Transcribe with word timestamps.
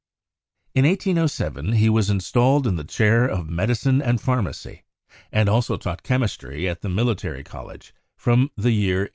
In 0.73 0.83
1807, 0.85 1.73
he 1.73 1.87
was 1.87 2.09
installed 2.09 2.65
in 2.65 2.75
the 2.75 2.83
chair 2.83 3.27
of 3.27 3.51
medicine 3.51 4.01
and 4.01 4.19
pharmacy, 4.19 4.81
and 5.31 5.47
also 5.47 5.77
taught 5.77 6.01
chemistry 6.01 6.67
at 6.67 6.81
the 6.81 6.89
Military 6.89 7.43
College 7.43 7.93
from 8.15 8.49
the 8.57 8.71
year 8.71 9.01
1806. 9.03 9.09